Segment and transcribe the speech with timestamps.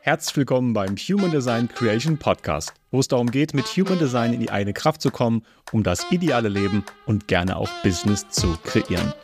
[0.00, 4.40] Herzlich willkommen beim Human Design Creation Podcast, wo es darum geht, mit Human Design in
[4.40, 9.14] die eigene Kraft zu kommen, um das ideale Leben und gerne auch Business zu kreieren.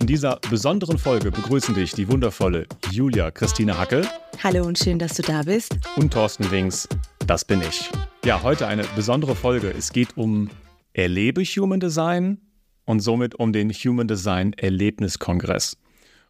[0.00, 4.06] In dieser besonderen Folge begrüßen dich die wundervolle Julia Christine Hackel.
[4.42, 5.76] Hallo und schön, dass du da bist.
[5.96, 6.86] Und Thorsten Wings,
[7.26, 7.90] das bin ich.
[8.24, 9.70] Ja, heute eine besondere Folge.
[9.70, 10.50] Es geht um
[10.92, 12.38] Erlebe Human Design
[12.84, 15.76] und somit um den Human Design Erlebniskongress.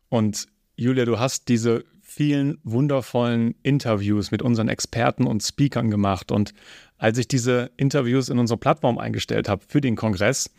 [0.09, 0.47] Und
[0.77, 6.33] Julia, du hast diese vielen wundervollen Interviews mit unseren Experten und Speakern gemacht.
[6.33, 6.55] Und
[6.97, 10.51] als ich diese Interviews in unsere Plattform eingestellt habe für den Kongress,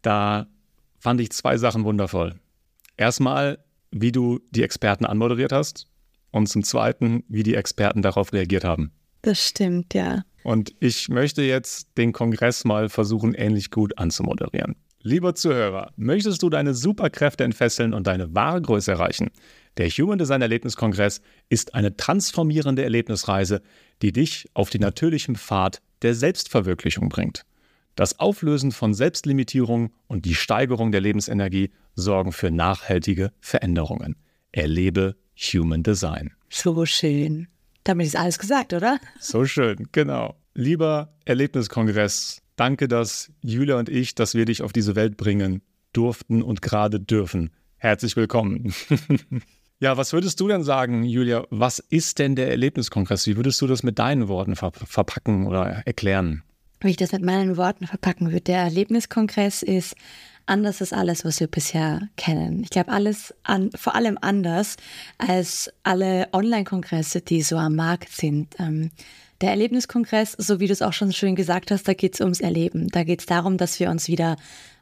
[0.00, 0.46] da
[0.98, 2.36] fand ich zwei Sachen wundervoll.
[2.96, 3.58] Erstmal,
[3.90, 5.88] wie du die Experten anmoderiert hast
[6.30, 8.90] und zum Zweiten, wie die Experten darauf reagiert haben.
[9.20, 10.24] Das stimmt, ja.
[10.42, 14.74] Und ich möchte jetzt den Kongress mal versuchen, ähnlich gut anzumoderieren.
[15.06, 19.30] Lieber Zuhörer, möchtest du deine Superkräfte entfesseln und deine wahre Größe erreichen?
[19.76, 23.60] Der Human Design Erlebniskongress ist eine transformierende Erlebnisreise,
[24.00, 27.44] die dich auf den natürlichen Pfad der Selbstverwirklichung bringt.
[27.96, 34.16] Das Auflösen von Selbstlimitierung und die Steigerung der Lebensenergie sorgen für nachhaltige Veränderungen.
[34.52, 36.32] Erlebe Human Design.
[36.48, 37.48] So schön.
[37.84, 38.98] Damit ist alles gesagt, oder?
[39.20, 40.34] So schön, genau.
[40.54, 46.42] Lieber Erlebniskongress, danke, dass Julia und ich, dass wir dich auf diese Welt bringen durften
[46.42, 47.50] und gerade dürfen.
[47.76, 48.72] Herzlich willkommen.
[49.80, 51.46] Ja, was würdest du denn sagen, Julia?
[51.50, 53.26] Was ist denn der Erlebniskongress?
[53.26, 56.42] Wie würdest du das mit deinen Worten ver verpacken oder erklären?
[56.80, 58.40] Wie ich das mit meinen Worten verpacken würde.
[58.40, 59.94] Der Erlebniskongress ist
[60.46, 62.62] anders als alles, was wir bisher kennen.
[62.62, 64.76] Ich glaube, alles an, vor allem anders
[65.18, 68.54] als alle Online-Kongresse, die so am Markt sind.
[68.58, 68.90] Ähm,
[69.40, 72.40] der Erlebniskongress, so wie du es auch schon schön gesagt hast, da geht es ums
[72.40, 72.88] Erleben.
[72.88, 74.36] Da geht es darum, dass wir uns wieder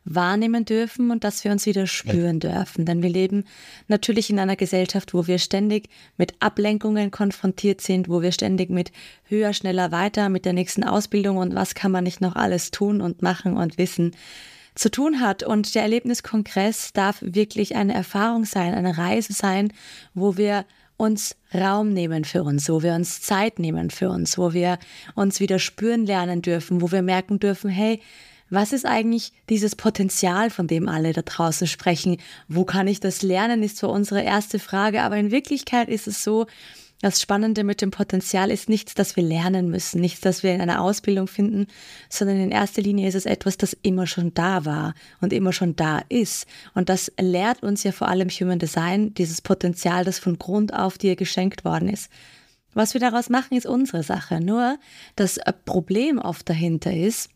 [0.04, 2.84] wahrnehmen dürfen und dass wir uns wieder spüren dürfen.
[2.84, 3.44] Denn wir leben
[3.88, 8.92] natürlich in einer Gesellschaft, wo wir ständig mit Ablenkungen konfrontiert sind, wo wir ständig mit
[9.24, 13.00] höher, schneller, weiter, mit der nächsten Ausbildung und was kann man nicht noch alles tun
[13.00, 14.12] und machen und wissen
[14.74, 15.42] zu tun hat.
[15.42, 19.72] Und der Erlebniskongress darf wirklich eine Erfahrung sein, eine Reise sein,
[20.14, 20.64] wo wir
[20.96, 24.78] uns Raum nehmen für uns, wo wir uns Zeit nehmen für uns, wo wir
[25.14, 28.00] uns wieder spüren lernen dürfen, wo wir merken dürfen, hey,
[28.50, 32.18] was ist eigentlich dieses Potenzial, von dem alle da draußen sprechen?
[32.48, 36.22] Wo kann ich das lernen, ist zwar unsere erste Frage, aber in Wirklichkeit ist es
[36.22, 36.46] so,
[37.02, 40.60] das Spannende mit dem Potenzial ist nichts, das wir lernen müssen, nichts, das wir in
[40.60, 41.66] einer Ausbildung finden,
[42.08, 45.76] sondern in erster Linie ist es etwas, das immer schon da war und immer schon
[45.76, 46.46] da ist.
[46.74, 50.96] Und das lehrt uns ja vor allem Human Design, dieses Potenzial, das von Grund auf
[50.96, 52.08] dir geschenkt worden ist.
[52.72, 54.40] Was wir daraus machen, ist unsere Sache.
[54.40, 54.78] Nur
[55.16, 57.30] das Problem oft dahinter ist,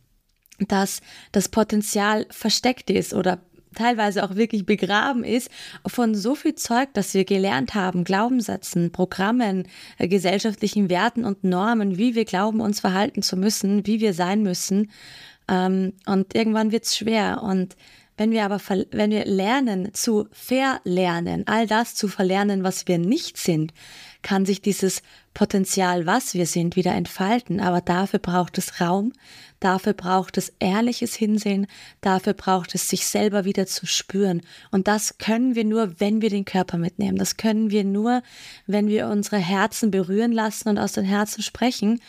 [0.69, 1.00] dass
[1.33, 3.41] das Potenzial versteckt ist oder
[3.77, 5.51] teilweise auch wirklich begraben ist
[5.87, 11.97] von so viel Zeug, das wir gelernt haben, Glaubenssätzen, Programmen, äh, gesellschaftlichen Werten und Normen,
[11.97, 14.91] wie wir glauben, uns verhalten zu müssen, wie wir sein müssen.
[15.49, 17.43] Ähm, und irgendwann wird es schwer.
[17.43, 17.77] Und
[18.17, 18.61] wenn wir aber,
[18.93, 23.73] wenn wir lernen zu verlernen, all das zu verlernen, was wir nicht sind,
[24.27, 25.03] kann sich dieses
[25.35, 27.61] Potenzial, was wir sind, wieder entfalten.
[27.61, 29.13] Aber dafür braucht es Raum,
[29.61, 31.69] dafür braucht es ehrliches Hinsehen,
[32.01, 34.41] dafür braucht es sich selber wieder zu spüren.
[34.73, 37.19] Und das können wir nur, wenn wir den Körper mitnehmen.
[37.19, 38.21] Das können wir nur,
[38.67, 42.01] wenn wir unsere Herzen berühren lassen und aus den Herzen sprechen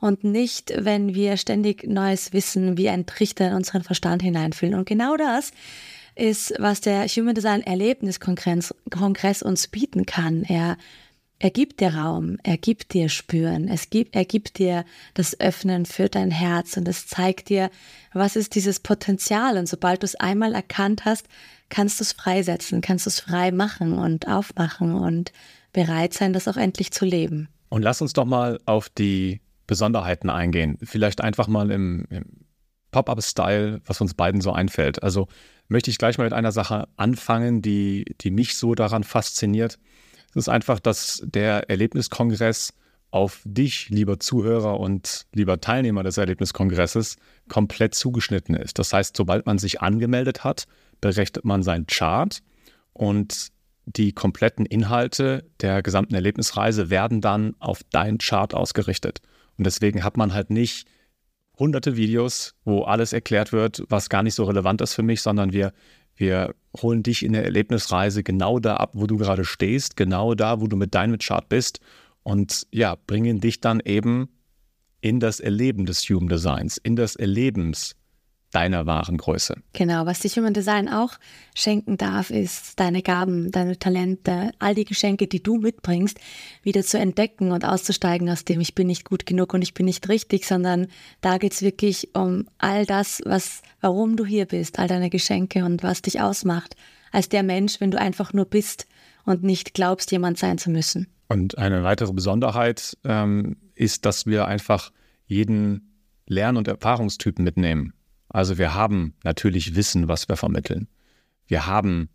[0.00, 4.76] und nicht, wenn wir ständig neues Wissen wie ein Trichter in unseren Verstand hineinfüllen.
[4.76, 5.50] Und genau das
[6.14, 10.42] ist, was der Human Design Erlebniskongress uns bieten kann.
[10.44, 10.78] Er
[11.38, 15.84] er gibt dir Raum, er gibt dir Spüren, es gibt, er gibt dir das Öffnen
[15.84, 17.70] für dein Herz und es zeigt dir,
[18.14, 19.58] was ist dieses Potenzial.
[19.58, 21.28] Und sobald du es einmal erkannt hast,
[21.68, 25.32] kannst du es freisetzen, kannst du es frei machen und aufmachen und
[25.72, 27.48] bereit sein, das auch endlich zu leben.
[27.68, 30.78] Und lass uns doch mal auf die Besonderheiten eingehen.
[30.82, 32.24] Vielleicht einfach mal im, im
[32.92, 35.02] Pop-up-Style, was uns beiden so einfällt.
[35.02, 35.28] Also
[35.68, 39.78] möchte ich gleich mal mit einer Sache anfangen, die, die mich so daran fasziniert.
[40.30, 42.72] Es ist einfach, dass der Erlebniskongress
[43.10, 47.16] auf dich, lieber Zuhörer und lieber Teilnehmer des Erlebniskongresses,
[47.48, 48.78] komplett zugeschnitten ist.
[48.78, 50.66] Das heißt, sobald man sich angemeldet hat,
[51.00, 52.42] berechnet man seinen Chart
[52.92, 53.52] und
[53.86, 59.20] die kompletten Inhalte der gesamten Erlebnisreise werden dann auf deinen Chart ausgerichtet.
[59.56, 60.88] Und deswegen hat man halt nicht
[61.58, 65.52] hunderte Videos, wo alles erklärt wird, was gar nicht so relevant ist für mich, sondern
[65.52, 65.72] wir,
[66.16, 70.60] wir holen dich in der Erlebnisreise genau da ab, wo du gerade stehst, genau da,
[70.60, 71.80] wo du mit deinem Chart bist
[72.22, 74.28] und ja, bringen dich dann eben
[75.00, 77.96] in das Erleben des Human Designs, in das Erlebens
[78.56, 79.56] deiner wahren Größe.
[79.74, 81.12] Genau, was dich Human Design auch
[81.54, 86.18] schenken darf, ist deine Gaben, deine Talente, all die Geschenke, die du mitbringst,
[86.62, 89.84] wieder zu entdecken und auszusteigen aus dem, ich bin nicht gut genug und ich bin
[89.84, 90.86] nicht richtig, sondern
[91.20, 95.62] da geht es wirklich um all das, was, warum du hier bist, all deine Geschenke
[95.66, 96.76] und was dich ausmacht
[97.12, 98.86] als der Mensch, wenn du einfach nur bist
[99.26, 101.08] und nicht glaubst, jemand sein zu müssen.
[101.28, 104.92] Und eine weitere Besonderheit ähm, ist, dass wir einfach
[105.26, 105.92] jeden
[106.26, 107.92] Lern- und Erfahrungstypen mitnehmen.
[108.28, 110.88] Also wir haben natürlich Wissen, was wir vermitteln.
[111.46, 112.08] Wir haben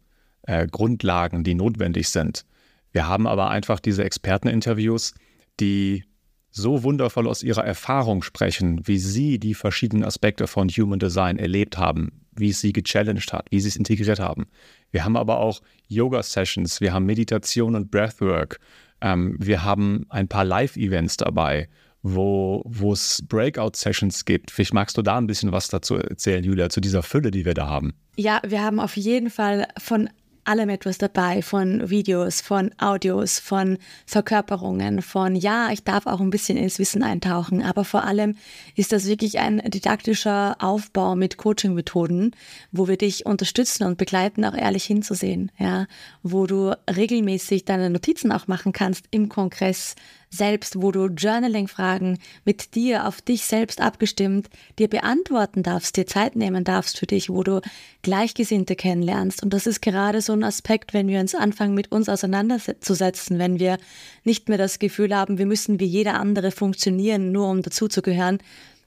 [0.44, 2.46] äh, Grundlagen, die notwendig sind.
[2.92, 5.14] Wir haben aber einfach diese Experteninterviews,
[5.60, 6.04] die
[6.50, 11.78] so wundervoll aus ihrer Erfahrung sprechen, wie sie die verschiedenen Aspekte von Human Design erlebt
[11.78, 14.48] haben, wie es sie gechallenged hat, wie sie es integriert haben.
[14.92, 18.60] Wir haben aber auch Yoga-Sessions, wir haben Meditation und Breathwork,
[19.00, 21.70] ähm, wir haben ein paar Live-Events dabei
[22.04, 24.52] wo, es Breakout-Sessions gibt.
[24.52, 27.54] Vielleicht magst du da ein bisschen was dazu erzählen, Julia, zu dieser Fülle, die wir
[27.54, 27.94] da haben.
[28.16, 30.10] Ja, wir haben auf jeden Fall von
[30.44, 36.30] allem etwas dabei, von Videos, von Audios, von Verkörperungen, von ja, ich darf auch ein
[36.30, 38.36] bisschen ins Wissen eintauchen, aber vor allem
[38.76, 42.32] ist das wirklich ein didaktischer Aufbau mit Coaching-Methoden,
[42.72, 45.86] wo wir dich unterstützen und begleiten, auch ehrlich hinzusehen, ja,
[46.24, 49.96] wo du regelmäßig deine Notizen auch machen kannst im Kongress,
[50.32, 54.50] selbst, wo du Journaling-Fragen mit dir auf dich selbst abgestimmt
[54.80, 57.62] dir beantworten darfst, dir Zeit nehmen darfst für dich, wo du
[58.02, 59.44] Gleichgesinnte kennenlernst.
[59.44, 63.60] Und das ist gerade so ein Aspekt, wenn wir uns anfangen, mit uns auseinanderzusetzen, wenn
[63.60, 63.78] wir
[64.24, 68.40] nicht mehr das Gefühl haben, wir müssen wie jeder andere funktionieren, nur um dazuzugehören,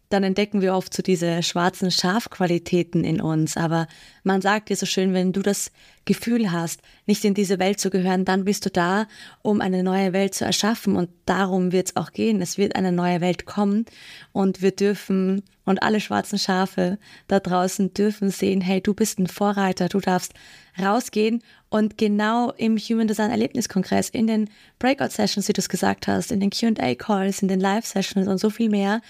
[0.08, 3.56] dann entdecken wir oft so diese schwarzen Schafqualitäten in uns.
[3.56, 3.86] Aber
[4.22, 5.70] man sagt dir so schön, wenn du das
[6.04, 9.06] Gefühl hast, nicht in diese Welt zu gehören, dann bist du da,
[9.42, 10.96] um eine neue Welt zu erschaffen.
[10.96, 12.40] Und darum wird es auch gehen.
[12.42, 13.86] Es wird eine neue Welt kommen
[14.32, 19.26] und wir dürfen und alle schwarzen Schafe da draußen dürfen sehen, hey, du bist ein
[19.26, 20.34] Vorreiter, du darfst
[20.80, 26.06] rausgehen und genau im Human Design Erlebniskongress, in den Breakout Sessions, wie du es gesagt
[26.06, 29.00] hast, in den Q&A Calls, in den Live Sessions und so viel mehr,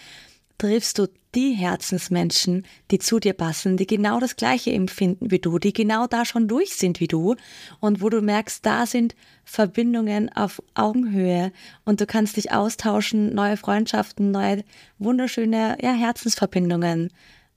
[0.59, 5.59] triffst du die Herzensmenschen, die zu dir passen, die genau das Gleiche empfinden wie du,
[5.59, 7.35] die genau da schon durch sind wie du
[7.81, 9.15] und wo du merkst, da sind
[9.45, 11.53] Verbindungen auf Augenhöhe
[11.85, 14.65] und du kannst dich austauschen, neue Freundschaften, neue
[14.99, 17.11] wunderschöne ja, Herzensverbindungen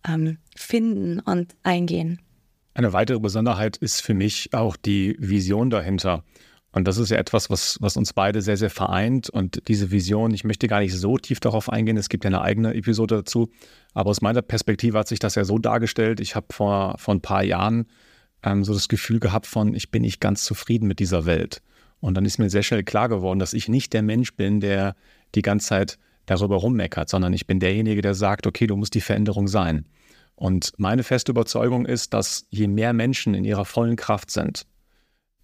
[0.07, 2.19] ähm, finden und eingehen.
[2.73, 6.23] Eine weitere Besonderheit ist für mich auch die Vision dahinter.
[6.77, 9.31] Und das ist ja etwas, was, was uns beide sehr, sehr vereint.
[9.31, 12.41] Und diese Vision, ich möchte gar nicht so tief darauf eingehen, es gibt ja eine
[12.41, 13.49] eigene Episode dazu.
[13.95, 16.19] Aber aus meiner Perspektive hat sich das ja so dargestellt.
[16.19, 17.87] Ich habe vor, vor ein paar Jahren
[18.43, 21.63] ähm, so das Gefühl gehabt von, ich bin nicht ganz zufrieden mit dieser Welt.
[21.99, 24.95] Und dann ist mir sehr schnell klar geworden, dass ich nicht der Mensch bin, der
[25.33, 25.97] die ganze Zeit
[26.27, 29.87] darüber rummeckert, sondern ich bin derjenige, der sagt, okay, du musst die Veränderung sein.
[30.35, 34.67] Und meine feste Überzeugung ist, dass je mehr Menschen in ihrer vollen Kraft sind,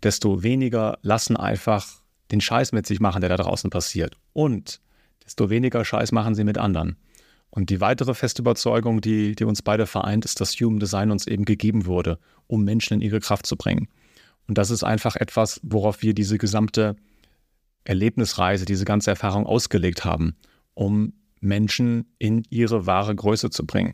[0.03, 2.01] desto weniger lassen einfach
[2.31, 4.17] den Scheiß mit sich machen, der da draußen passiert.
[4.33, 4.81] Und
[5.23, 6.97] desto weniger Scheiß machen sie mit anderen.
[7.49, 11.27] Und die weitere feste Überzeugung, die, die uns beide vereint, ist, dass Human Design uns
[11.27, 12.17] eben gegeben wurde,
[12.47, 13.87] um Menschen in ihre Kraft zu bringen.
[14.47, 16.95] Und das ist einfach etwas, worauf wir diese gesamte
[17.83, 20.35] Erlebnisreise, diese ganze Erfahrung ausgelegt haben,
[20.73, 23.93] um Menschen in ihre wahre Größe zu bringen.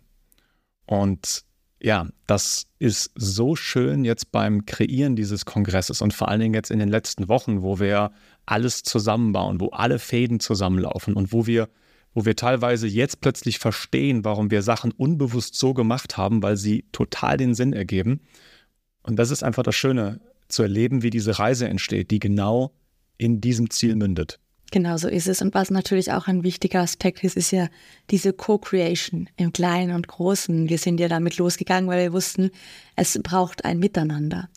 [0.86, 1.44] Und
[1.82, 6.72] ja, das ist so schön jetzt beim Kreieren dieses Kongresses und vor allen Dingen jetzt
[6.72, 8.12] in den letzten Wochen, wo wir
[8.46, 11.70] alles zusammenbauen, wo alle Fäden zusammenlaufen und wo wir,
[12.14, 16.86] wo wir teilweise jetzt plötzlich verstehen, warum wir Sachen unbewusst so gemacht haben, weil sie
[16.92, 18.22] total den Sinn ergeben.
[19.04, 20.20] Und das ist einfach das Schöne,
[20.50, 22.74] zu erleben, wie diese Reise entsteht, die genau
[23.18, 24.40] in diesem Ziel mündet.
[24.72, 25.42] Genau so ist es.
[25.42, 27.68] Und was natürlich auch ein wichtiger Aspekt ist, ist ja
[28.12, 30.70] diese Co-Creation im Kleinen und Großen.
[30.70, 32.52] Wir sind ja damit losgegangen, weil wir wussten,
[32.96, 34.50] es braucht ein Miteinander.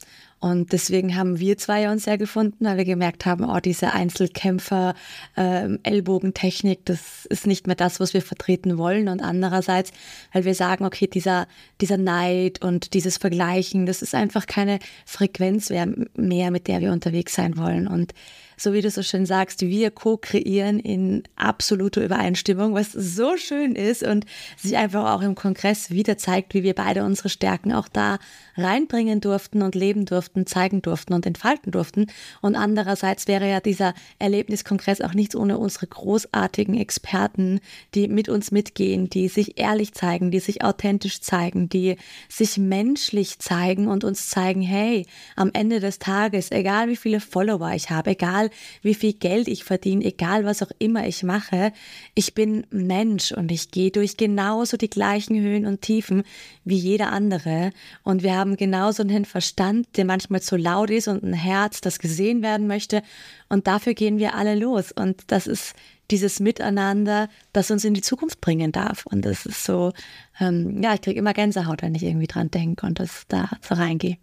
[0.42, 4.94] Und deswegen haben wir zwei uns sehr gefunden, weil wir gemerkt haben, oh, diese Einzelkämpfer,
[5.36, 9.06] äh, Ellbogentechnik, das ist nicht mehr das, was wir vertreten wollen.
[9.06, 9.92] Und andererseits,
[10.32, 11.46] weil wir sagen, okay, dieser,
[11.80, 17.36] dieser Neid und dieses Vergleichen, das ist einfach keine Frequenz mehr, mit der wir unterwegs
[17.36, 17.86] sein wollen.
[17.86, 18.12] Und
[18.56, 24.02] so wie du so schön sagst, wir co-kreieren in absoluter Übereinstimmung, was so schön ist
[24.02, 28.18] und sich einfach auch im Kongress wieder zeigt, wie wir beide unsere Stärken auch da
[28.56, 32.06] reinbringen durften und leben durften, zeigen durften und entfalten durften.
[32.40, 37.60] Und andererseits wäre ja dieser Erlebniskongress auch nichts ohne unsere großartigen Experten,
[37.94, 41.96] die mit uns mitgehen, die sich ehrlich zeigen, die sich authentisch zeigen, die
[42.28, 45.06] sich menschlich zeigen und uns zeigen, hey,
[45.36, 48.50] am Ende des Tages, egal wie viele Follower ich habe, egal
[48.82, 51.72] wie viel Geld ich verdiene, egal was auch immer ich mache.
[52.14, 56.22] Ich bin Mensch und ich gehe durch genauso die gleichen Höhen und Tiefen
[56.64, 57.72] wie jeder andere.
[58.02, 61.98] Und wir haben genauso einen Verstand, der manchmal zu laut ist und ein Herz, das
[61.98, 63.02] gesehen werden möchte.
[63.48, 64.92] Und dafür gehen wir alle los.
[64.92, 65.74] Und das ist
[66.10, 69.06] dieses Miteinander, das uns in die Zukunft bringen darf.
[69.06, 69.92] Und das ist so,
[70.38, 73.74] ähm, ja, ich kriege immer Gänsehaut, wenn ich irgendwie dran denke und das da so
[73.74, 74.18] reingehe.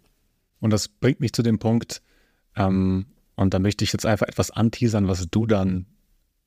[0.60, 2.00] Und das bringt mich zu dem Punkt,
[2.56, 3.06] ähm,
[3.40, 5.86] und da möchte ich jetzt einfach etwas anteasern, was du dann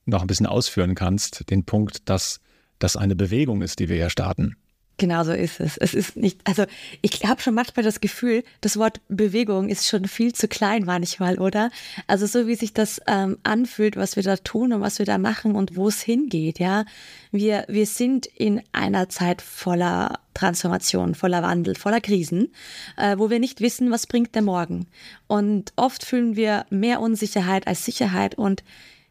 [0.06, 2.40] noch ein bisschen ausführen kannst, den Punkt, dass
[2.78, 4.58] das eine Bewegung ist, die wir hier starten.
[4.98, 5.78] Genau so ist es.
[5.78, 6.66] Es ist nicht, also
[7.02, 11.40] ich habe schon manchmal das Gefühl, das Wort Bewegung ist schon viel zu klein manchmal,
[11.40, 11.72] oder?
[12.06, 15.18] Also so wie sich das ähm, anfühlt, was wir da tun und was wir da
[15.18, 16.86] machen und wo es hingeht, ja.
[17.32, 22.52] Wir, wir sind in einer Zeit voller Transformation, voller Wandel, voller Krisen,
[22.96, 24.86] äh, wo wir nicht wissen, was bringt der Morgen.
[25.26, 28.64] Und oft fühlen wir mehr Unsicherheit als Sicherheit und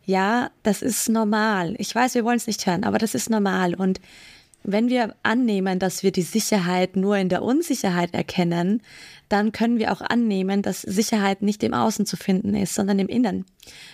[0.05, 1.75] ja, das ist normal.
[1.79, 4.01] Ich weiß, wir wollen es nicht hören, aber das ist normal und
[4.65, 8.83] wenn wir annehmen, dass wir die Sicherheit nur in der Unsicherheit erkennen,
[9.29, 13.09] dann können wir auch annehmen, dass Sicherheit nicht im Außen zu finden ist, sondern im
[13.09, 13.45] Innen.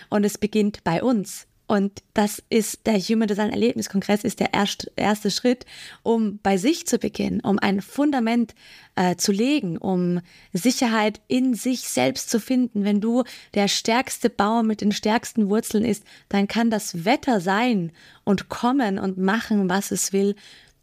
[0.09, 1.47] Und es beginnt bei uns.
[1.69, 5.67] Und das ist der Human Design Erlebniskongress ist der erste, erste Schritt,
[6.01, 8.55] um bei sich zu beginnen, um ein Fundament
[8.95, 10.19] äh, zu legen, um
[10.51, 12.85] Sicherheit in sich selbst zu finden.
[12.85, 13.23] Wenn du
[13.53, 17.91] der stärkste Baum mit den stärksten Wurzeln ist, dann kann das Wetter sein
[18.23, 20.35] und kommen und machen, was es will.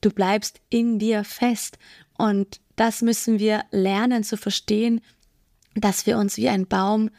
[0.02, 1.78] Du bleibst in dir fest.
[2.16, 5.00] Und das müssen wir lernen zu verstehen,
[5.75, 7.11] dass wir uns wie ein Baum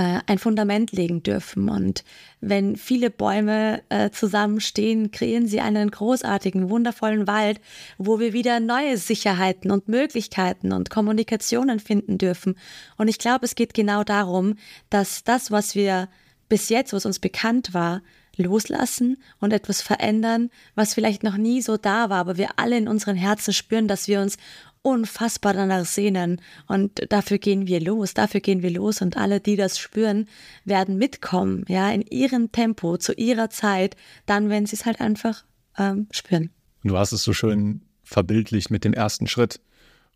[0.00, 1.68] äh, ein Fundament legen dürfen.
[1.68, 2.04] Und
[2.40, 7.60] wenn viele Bäume äh, zusammenstehen, kreieren sie einen großartigen, wundervollen Wald,
[7.98, 12.54] wo wir wieder neue Sicherheiten und Möglichkeiten und Kommunikationen finden dürfen.
[12.96, 14.54] Und ich glaube, es geht genau darum,
[14.88, 16.08] dass das, was wir
[16.48, 18.00] bis jetzt, was uns bekannt war,
[18.36, 22.88] loslassen und etwas verändern, was vielleicht noch nie so da war, aber wir alle in
[22.88, 24.38] unseren Herzen spüren, dass wir uns
[24.82, 26.40] unfassbar danach sehnen.
[26.66, 29.02] Und dafür gehen wir los, dafür gehen wir los.
[29.02, 30.26] Und alle, die das spüren,
[30.64, 33.96] werden mitkommen, ja, in ihrem Tempo, zu ihrer Zeit,
[34.26, 35.44] dann, wenn sie es halt einfach
[35.78, 36.50] ähm, spüren.
[36.84, 39.60] Du hast es so schön verbildlicht mit dem ersten Schritt.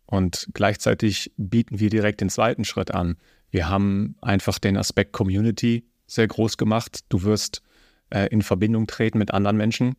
[0.07, 3.17] Und gleichzeitig bieten wir direkt den zweiten Schritt an.
[3.49, 6.99] Wir haben einfach den Aspekt Community sehr groß gemacht.
[7.09, 7.61] Du wirst
[8.09, 9.95] äh, in Verbindung treten mit anderen Menschen,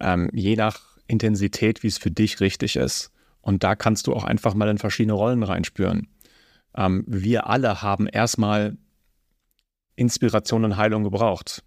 [0.00, 3.10] ähm, je nach Intensität, wie es für dich richtig ist.
[3.46, 6.08] Und da kannst du auch einfach mal in verschiedene Rollen reinspüren.
[6.76, 8.76] Ähm, wir alle haben erstmal
[9.94, 11.62] Inspiration und Heilung gebraucht.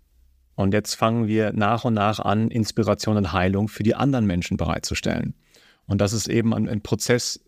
[0.56, 4.58] Und jetzt fangen wir nach und nach an, Inspiration und Heilung für die anderen Menschen
[4.58, 5.36] bereitzustellen.
[5.86, 7.40] Und das ist eben ein, ein Prozess,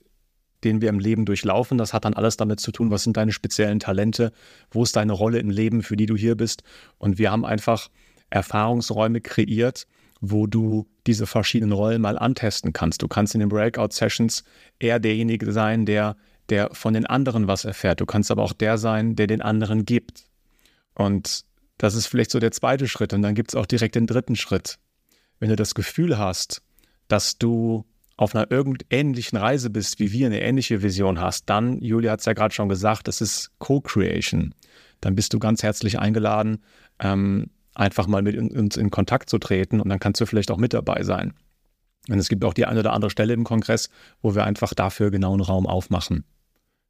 [0.63, 1.77] den wir im Leben durchlaufen.
[1.77, 4.31] Das hat dann alles damit zu tun, was sind deine speziellen Talente,
[4.69, 6.63] wo ist deine Rolle im Leben, für die du hier bist.
[6.97, 7.89] Und wir haben einfach
[8.29, 9.87] Erfahrungsräume kreiert,
[10.21, 13.01] wo du diese verschiedenen Rollen mal antesten kannst.
[13.01, 14.43] Du kannst in den Breakout-Sessions
[14.79, 16.15] eher derjenige sein, der,
[16.49, 17.99] der von den anderen was erfährt.
[17.99, 20.25] Du kannst aber auch der sein, der den anderen gibt.
[20.93, 21.43] Und
[21.79, 23.13] das ist vielleicht so der zweite Schritt.
[23.13, 24.77] Und dann gibt es auch direkt den dritten Schritt.
[25.39, 26.61] Wenn du das Gefühl hast,
[27.07, 27.85] dass du
[28.15, 32.19] auf einer irgend ähnlichen Reise bist, wie wir eine ähnliche Vision hast, dann, Julia hat
[32.19, 34.53] es ja gerade schon gesagt, das ist Co-Creation.
[34.99, 36.63] Dann bist du ganz herzlich eingeladen,
[36.99, 40.57] ähm, einfach mal mit uns in Kontakt zu treten und dann kannst du vielleicht auch
[40.57, 41.33] mit dabei sein.
[42.09, 43.89] Und es gibt auch die eine oder andere Stelle im Kongress,
[44.21, 46.25] wo wir einfach dafür genau einen Raum aufmachen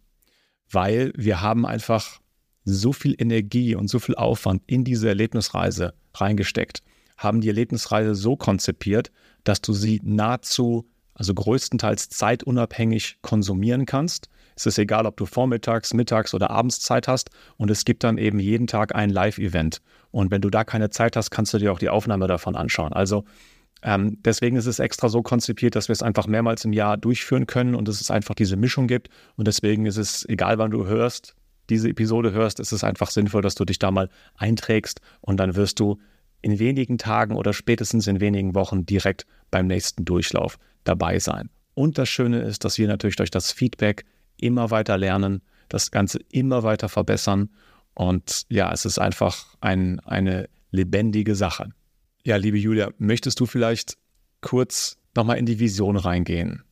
[0.70, 2.20] Weil wir haben einfach
[2.66, 6.84] so viel Energie und so viel Aufwand in diese Erlebnisreise reingesteckt,
[7.18, 9.12] haben die Erlebnisreise so konzipiert,
[9.44, 14.30] dass du sie nahezu also größtenteils zeitunabhängig konsumieren kannst.
[14.56, 18.18] Es ist egal, ob du vormittags, mittags oder abends Zeit hast und es gibt dann
[18.18, 19.82] eben jeden Tag ein Live-Event.
[20.12, 22.94] Und wenn du da keine Zeit hast, kannst du dir auch die Aufnahme davon anschauen.
[22.94, 23.26] Also
[23.84, 27.48] ähm, deswegen ist es extra so konzipiert, dass wir es einfach mehrmals im Jahr durchführen
[27.48, 29.10] können und dass es einfach diese Mischung gibt.
[29.36, 31.36] Und deswegen ist es, egal wann du hörst,
[31.70, 35.56] diese Episode hörst, ist es einfach sinnvoll, dass du dich da mal einträgst und dann
[35.56, 36.00] wirst du
[36.48, 41.50] in wenigen Tagen oder spätestens in wenigen Wochen direkt beim nächsten Durchlauf dabei sein.
[41.74, 44.06] Und das Schöne ist, dass wir natürlich durch das Feedback
[44.40, 47.50] immer weiter lernen, das Ganze immer weiter verbessern.
[47.96, 51.70] Und ja, es ist einfach ein, eine lebendige Sache.
[52.24, 53.98] Ja, liebe Julia, möchtest du vielleicht
[54.40, 56.64] kurz nochmal in die Vision reingehen?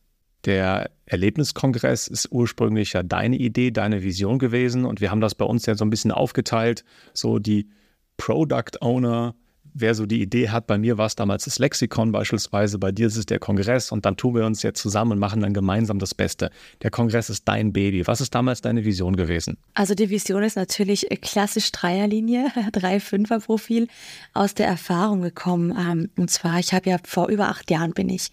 [0.46, 5.44] Der Erlebniskongress ist ursprünglich ja deine Idee, deine Vision gewesen und wir haben das bei
[5.44, 7.68] uns ja so ein bisschen aufgeteilt, so die
[8.16, 9.34] Product Owner,
[9.78, 13.06] wer so die Idee hat, bei mir war es damals das Lexikon beispielsweise, bei dir
[13.06, 15.98] ist es der Kongress und dann tun wir uns jetzt zusammen und machen dann gemeinsam
[15.98, 16.50] das Beste.
[16.82, 18.06] Der Kongress ist dein Baby.
[18.06, 19.58] Was ist damals deine Vision gewesen?
[19.74, 23.88] Also die Vision ist natürlich klassisch Dreierlinie, Drei-Fünfer-Profil
[24.32, 25.76] aus der Erfahrung gekommen.
[25.78, 28.30] Ähm, und zwar, ich habe ja vor über acht Jahren bin ich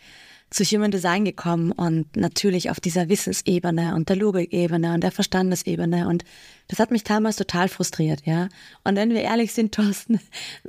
[0.53, 6.07] zu Human Design gekommen und natürlich auf dieser Wissensebene und der Logikebene und der Verstandesebene
[6.07, 6.23] und
[6.67, 8.47] das hat mich damals total frustriert, ja.
[8.83, 10.19] Und wenn wir ehrlich sind, Thorsten,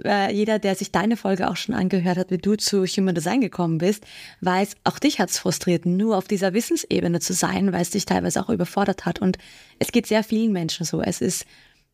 [0.03, 3.41] äh, jeder, der sich deine Folge auch schon angehört hat, wie du zu Human Design
[3.41, 4.05] gekommen bist,
[4.41, 8.07] weiß, auch dich hat es frustriert, nur auf dieser Wissensebene zu sein, weil es dich
[8.07, 9.39] teilweise auch überfordert hat und
[9.79, 11.03] es geht sehr vielen Menschen so.
[11.03, 11.45] Es ist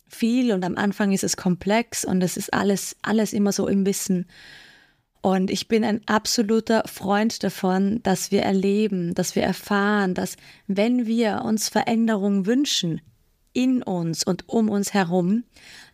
[0.09, 3.85] viel und am Anfang ist es komplex und es ist alles, alles immer so im
[3.85, 4.27] Wissen.
[5.23, 10.37] Und ich bin ein absoluter Freund davon, dass wir erleben, dass wir erfahren, dass
[10.67, 13.03] wenn wir uns Veränderung wünschen,
[13.53, 15.45] in uns und um uns herum,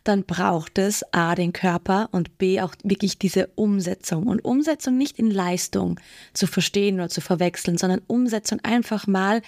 [0.03, 4.27] dann braucht es A den Körper und B auch wirklich diese Umsetzung.
[4.27, 5.99] Und Umsetzung nicht in Leistung
[6.33, 9.41] zu verstehen oder zu verwechseln, sondern Umsetzung einfach mal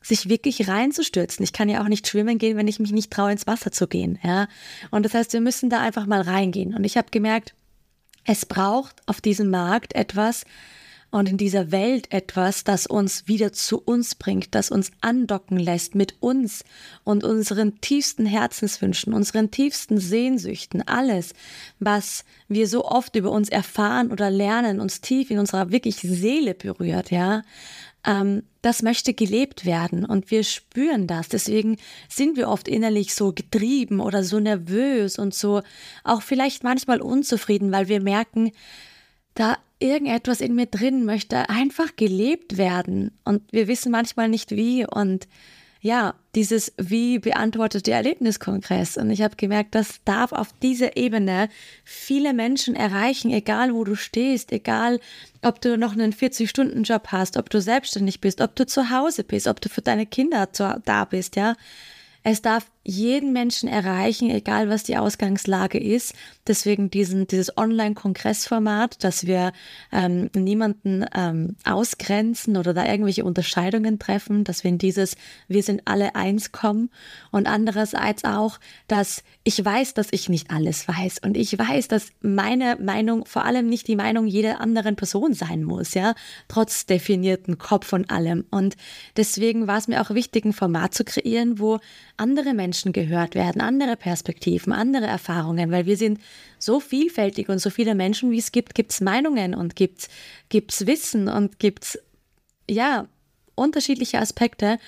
[0.00, 1.42] sich wirklich reinzustürzen.
[1.42, 3.88] Ich kann ja auch nicht schwimmen gehen, wenn ich mich nicht traue, ins Wasser zu
[3.88, 4.18] gehen.
[4.22, 4.46] Ja?
[4.90, 6.74] Und das heißt, wir müssen da einfach mal reingehen.
[6.74, 7.54] Und ich habe gemerkt,
[8.28, 10.44] es braucht auf diesem Markt etwas
[11.10, 15.94] und in dieser Welt etwas, das uns wieder zu uns bringt, das uns andocken lässt
[15.94, 16.62] mit uns
[17.04, 21.32] und unseren tiefsten Herzenswünschen, unseren tiefsten Sehnsüchten, alles,
[21.80, 26.52] was wir so oft über uns erfahren oder lernen, uns tief in unserer wirklich Seele
[26.52, 27.42] berührt, ja
[28.04, 31.28] ähm, das möchte gelebt werden und wir spüren das.
[31.28, 31.76] Deswegen
[32.08, 35.62] sind wir oft innerlich so getrieben oder so nervös und so
[36.04, 38.52] auch vielleicht manchmal unzufrieden, weil wir merken,
[39.34, 44.84] da irgendetwas in mir drin möchte einfach gelebt werden und wir wissen manchmal nicht wie
[44.84, 45.28] und
[45.80, 48.96] ja, dieses Wie beantwortet der Erlebniskongress.
[48.96, 51.48] Und ich habe gemerkt, das darf auf dieser Ebene
[51.84, 55.00] viele Menschen erreichen, egal wo du stehst, egal
[55.42, 59.46] ob du noch einen 40-Stunden-Job hast, ob du selbstständig bist, ob du zu Hause bist,
[59.46, 60.48] ob du für deine Kinder
[60.84, 61.54] da bist, ja.
[62.24, 66.14] Es darf jeden Menschen erreichen, egal was die Ausgangslage ist.
[66.46, 69.52] Deswegen diesen, dieses Online-Kongressformat, dass wir
[69.92, 75.16] ähm, niemanden ähm, ausgrenzen oder da irgendwelche Unterscheidungen treffen, dass wir in dieses
[75.48, 76.90] Wir sind alle eins kommen
[77.30, 82.08] und andererseits auch, dass ich weiß, dass ich nicht alles weiß und ich weiß, dass
[82.22, 86.14] meine Meinung vor allem nicht die Meinung jeder anderen Person sein muss, ja,
[86.48, 88.46] trotz definierten Kopf und allem.
[88.50, 88.76] Und
[89.16, 91.80] deswegen war es mir auch wichtig, ein Format zu kreieren, wo
[92.16, 96.20] andere Menschen gehört werden, andere Perspektiven, andere Erfahrungen, weil wir sind
[96.58, 100.08] so vielfältig und so viele Menschen, wie es gibt, gibt es Meinungen und gibt
[100.50, 101.98] es Wissen und gibt es,
[102.68, 103.06] ja,
[103.54, 104.78] unterschiedliche Aspekte.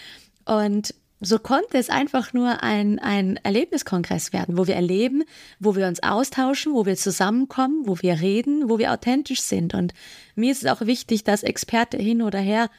[0.45, 5.25] Und so konnte es einfach nur ein, ein Erlebniskongress werden, wo wir erleben,
[5.59, 9.75] wo wir uns austauschen, wo wir zusammenkommen, wo wir reden, wo wir authentisch sind.
[9.75, 9.93] Und
[10.35, 12.71] mir ist es auch wichtig, dass Experte hin oder her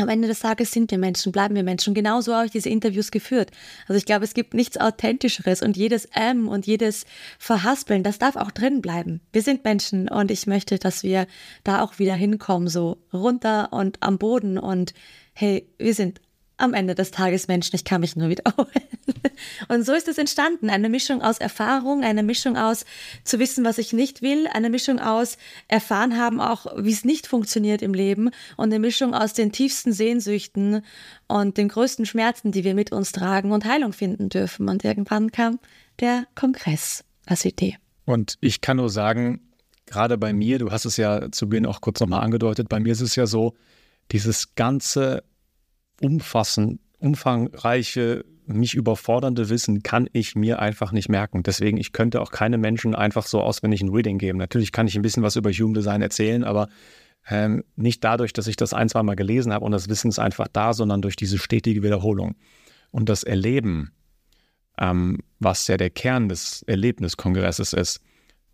[0.00, 1.94] am Ende des Tages sind wir Menschen, bleiben wir Menschen.
[1.94, 3.50] Genauso habe ich diese Interviews geführt.
[3.86, 7.04] Also ich glaube, es gibt nichts Authentischeres und jedes M und jedes
[7.38, 9.20] Verhaspeln, das darf auch drin bleiben.
[9.32, 11.26] Wir sind Menschen und ich möchte, dass wir
[11.64, 14.94] da auch wieder hinkommen, so runter und am Boden und
[15.34, 16.20] hey, wir sind
[16.58, 18.68] am Ende des Tages Menschen, ich kann mich nur wiederholen.
[19.68, 20.70] Und so ist es entstanden.
[20.70, 22.84] Eine Mischung aus Erfahrung, eine Mischung aus
[23.24, 27.26] zu wissen, was ich nicht will, eine Mischung aus erfahren haben auch, wie es nicht
[27.26, 30.82] funktioniert im Leben und eine Mischung aus den tiefsten Sehnsüchten
[31.28, 34.68] und den größten Schmerzen, die wir mit uns tragen und Heilung finden dürfen.
[34.68, 35.58] Und irgendwann kam
[36.00, 37.76] der Kongress als Idee.
[38.04, 39.40] Und ich kann nur sagen,
[39.86, 42.92] gerade bei mir, du hast es ja zu Beginn auch kurz nochmal angedeutet, bei mir
[42.92, 43.54] ist es ja so,
[44.10, 45.22] dieses ganze
[46.00, 51.42] umfassend, umfangreiche, mich überfordernde Wissen kann ich mir einfach nicht merken.
[51.42, 54.38] Deswegen, ich könnte auch keine Menschen einfach so auswendig ein Reading geben.
[54.38, 56.68] Natürlich kann ich ein bisschen was über Human Design erzählen, aber
[57.30, 60.18] Ähm, nicht dadurch, dass ich das ein, zwei Mal gelesen habe und das Wissen ist
[60.18, 62.36] einfach da, sondern durch diese stetige Wiederholung.
[62.90, 63.90] Und das Erleben,
[64.78, 68.00] ähm, was ja der Kern des Erlebniskongresses ist,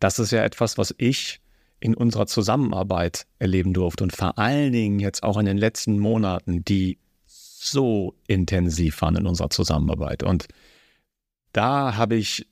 [0.01, 1.41] das ist ja etwas, was ich
[1.79, 6.65] in unserer Zusammenarbeit erleben durfte und vor allen Dingen jetzt auch in den letzten Monaten,
[6.65, 6.99] die
[7.65, 10.23] so intensiv waren in unserer Zusammenarbeit.
[10.23, 10.47] Und
[11.53, 12.47] da habe ich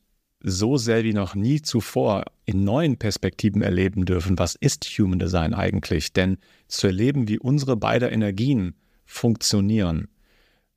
[0.45, 5.55] so sehr wie noch nie zuvor in neuen Perspektiven erleben dürfen, was ist Human Design
[5.55, 6.13] eigentlich?
[6.13, 10.09] Denn zu erleben, wie unsere beiden Energien funktionieren.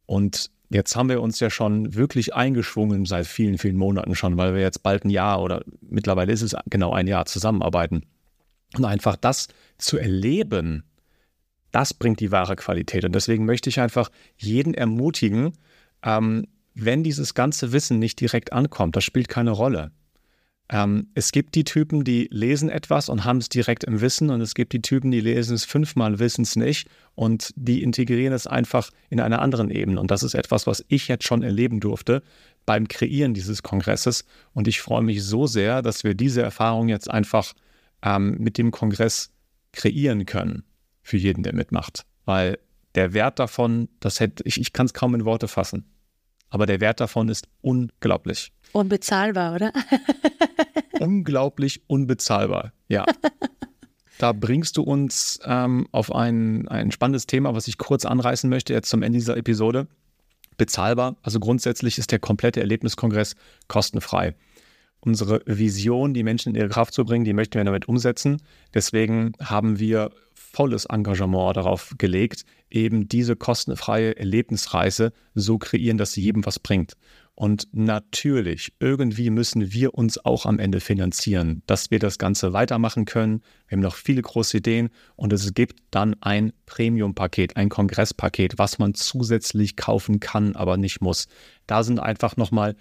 [0.06, 4.54] Und jetzt haben wir uns ja schon wirklich eingeschwungen seit vielen, vielen Monaten schon, weil
[4.54, 8.04] wir jetzt bald ein Jahr oder mittlerweile ist es genau ein Jahr zusammenarbeiten.
[8.76, 10.84] Und einfach das zu erleben,
[11.76, 13.04] das bringt die wahre Qualität.
[13.04, 15.52] Und deswegen möchte ich einfach jeden ermutigen,
[16.04, 19.92] ähm, wenn dieses ganze Wissen nicht direkt ankommt, das spielt keine Rolle.
[20.70, 24.40] Ähm, es gibt die Typen, die lesen etwas und haben es direkt im Wissen und
[24.40, 28.48] es gibt die Typen, die lesen es fünfmal, wissen es nicht und die integrieren es
[28.48, 30.00] einfach in einer anderen Ebene.
[30.00, 32.24] Und das ist etwas, was ich jetzt schon erleben durfte
[32.66, 34.24] beim Kreieren dieses Kongresses.
[34.54, 37.54] Und ich freue mich so sehr, dass wir diese Erfahrung jetzt einfach
[38.02, 39.30] ähm, mit dem Kongress
[39.74, 40.64] kreieren können
[41.06, 42.06] für jeden, der mitmacht.
[42.26, 42.58] Weil
[42.96, 45.86] der Wert davon, das hätte, ich, ich kann es kaum in Worte fassen.
[46.50, 48.52] Aber der Wert davon ist unglaublich.
[48.72, 49.72] Unbezahlbar, oder?
[51.00, 53.06] unglaublich unbezahlbar, ja.
[54.18, 58.72] Da bringst du uns ähm, auf ein, ein spannendes Thema, was ich kurz anreißen möchte,
[58.72, 59.88] jetzt zum Ende dieser Episode.
[60.56, 61.18] Bezahlbar.
[61.22, 63.36] Also grundsätzlich ist der komplette Erlebniskongress
[63.68, 64.34] kostenfrei.
[65.02, 68.42] Unsere Vision, die Menschen in ihre Kraft zu bringen, die möchten wir damit umsetzen.
[68.74, 70.12] Deswegen haben wir
[70.56, 76.94] volles Engagement darauf gelegt, eben diese kostenfreie Erlebnisreise so kreieren, dass sie jedem was bringt.
[77.38, 83.04] Und natürlich, irgendwie müssen wir uns auch am Ende finanzieren, dass wir das Ganze weitermachen
[83.04, 83.42] können.
[83.68, 88.80] Wir haben noch viele große Ideen und es gibt dann ein Premium-Paket, ein Kongresspaket, was
[88.80, 91.28] man zusätzlich kaufen kann, aber nicht muss.
[91.68, 92.78] Da sind einfach nochmal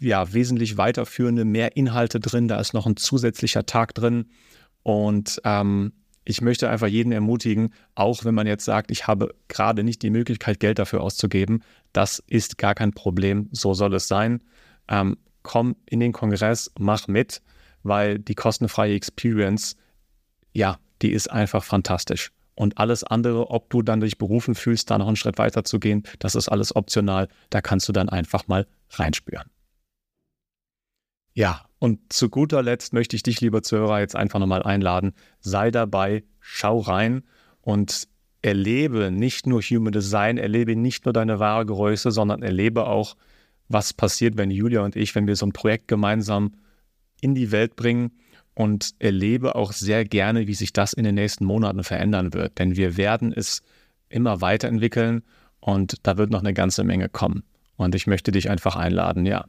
[0.00, 2.48] ja, wesentlich weiterführende, mehr Inhalte drin.
[2.48, 4.24] Da ist noch ein zusätzlicher Tag drin.
[4.82, 5.92] Und ähm,
[6.24, 10.10] ich möchte einfach jeden ermutigen, auch wenn man jetzt sagt, ich habe gerade nicht die
[10.10, 14.42] Möglichkeit, Geld dafür auszugeben, das ist gar kein Problem, so soll es sein.
[14.88, 17.42] Ähm, komm in den Kongress, mach mit,
[17.82, 19.76] weil die kostenfreie Experience,
[20.52, 22.30] ja, die ist einfach fantastisch.
[22.54, 25.80] Und alles andere, ob du dann dich berufen fühlst, da noch einen Schritt weiter zu
[25.80, 27.28] gehen, das ist alles optional.
[27.50, 29.50] Da kannst du dann einfach mal reinspüren.
[31.34, 35.14] Ja, und zu guter Letzt möchte ich dich, lieber Zuhörer, jetzt einfach nochmal einladen.
[35.40, 37.24] Sei dabei, schau rein
[37.60, 38.06] und
[38.40, 43.16] erlebe nicht nur Human Design, erlebe nicht nur deine wahre Größe, sondern erlebe auch,
[43.66, 46.52] was passiert, wenn Julia und ich, wenn wir so ein Projekt gemeinsam
[47.20, 48.12] in die Welt bringen
[48.54, 52.60] und erlebe auch sehr gerne, wie sich das in den nächsten Monaten verändern wird.
[52.60, 53.60] Denn wir werden es
[54.08, 55.24] immer weiterentwickeln
[55.58, 57.42] und da wird noch eine ganze Menge kommen.
[57.74, 59.46] Und ich möchte dich einfach einladen, ja,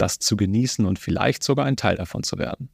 [0.00, 2.68] das zu genießen und vielleicht sogar ein Teil davon zu werden.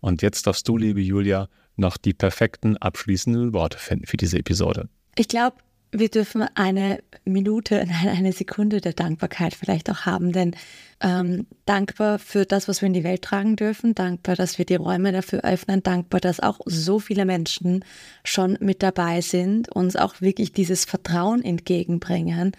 [0.00, 4.88] Und jetzt darfst du, liebe Julia, noch die perfekten abschließenden Worte finden für diese Episode.
[5.16, 5.56] Ich glaube,
[5.90, 10.54] wir dürfen eine Minute, eine Sekunde der Dankbarkeit vielleicht auch haben, denn
[11.00, 14.74] ähm, dankbar für das, was wir in die Welt tragen dürfen, dankbar, dass wir die
[14.74, 17.84] Räume dafür öffnen, dankbar, dass auch so viele Menschen
[18.24, 22.52] schon mit dabei sind, uns auch wirklich dieses Vertrauen entgegenbringen,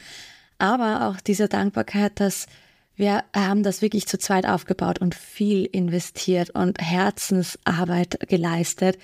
[0.57, 2.47] aber auch diese Dankbarkeit, dass
[2.99, 8.97] wir haben das wirklich zu zweit aufgebaut und viel investiert und Herzensarbeit geleistet.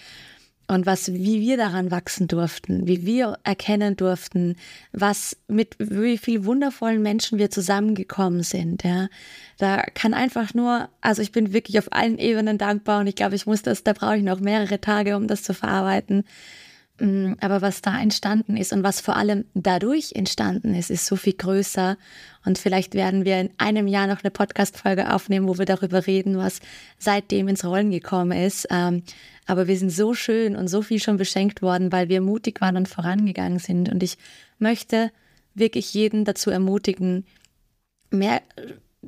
[0.68, 4.58] Und was, wie wir daran wachsen durften, wie wir erkennen durften,
[4.92, 9.08] was mit wie viel wundervollen Menschen wir zusammengekommen sind, ja.
[9.60, 13.36] Da kann einfach nur, also ich bin wirklich auf allen Ebenen dankbar und ich glaube,
[13.36, 16.26] ich muss das, da brauche ich noch mehrere Tage, um das zu verarbeiten.
[17.00, 21.16] Mm, aber was da entstanden ist und was vor allem dadurch entstanden ist, ist so
[21.16, 21.98] viel größer.
[22.46, 26.38] Und vielleicht werden wir in einem Jahr noch eine Podcast-Folge aufnehmen, wo wir darüber reden,
[26.38, 26.62] was
[26.98, 28.68] seitdem ins Rollen gekommen ist.
[28.70, 29.04] Ähm,
[29.46, 32.78] aber wir sind so schön und so viel schon beschenkt worden, weil wir mutig waren
[32.78, 33.90] und vorangegangen sind.
[33.90, 34.18] Und ich
[34.58, 35.12] möchte
[35.54, 37.26] wirklich jeden dazu ermutigen,
[38.10, 38.42] mehr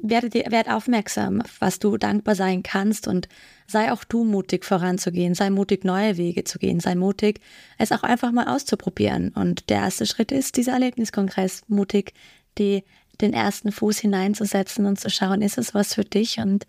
[0.01, 3.27] werde, werd aufmerksam, was du dankbar sein kannst und
[3.67, 7.41] sei auch du mutig voranzugehen, sei mutig neue Wege zu gehen, sei mutig,
[7.77, 9.29] es auch einfach mal auszuprobieren.
[9.29, 12.13] Und der erste Schritt ist dieser Erlebniskongress, mutig
[12.57, 12.83] die,
[13.21, 16.65] den ersten Fuß hineinzusetzen und zu schauen, ist es was für dich und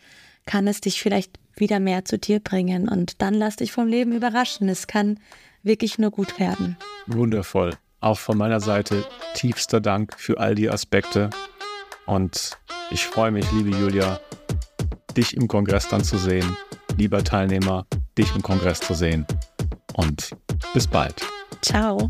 [0.46, 4.12] kann es dich vielleicht wieder mehr zu dir bringen und dann lass dich vom Leben
[4.12, 4.68] überraschen.
[4.68, 5.20] Es kann
[5.62, 6.76] wirklich nur gut werden.
[7.06, 7.74] Wundervoll.
[8.00, 11.30] Auch von meiner Seite tiefster Dank für all die Aspekte.
[12.08, 12.58] Und
[12.90, 14.18] ich freue mich, liebe Julia,
[15.16, 16.56] dich im Kongress dann zu sehen.
[16.96, 19.24] Lieber Teilnehmer, dich im Kongress zu sehen.
[19.94, 20.32] Und
[20.74, 21.22] Bis bald.
[21.62, 22.08] Ciao.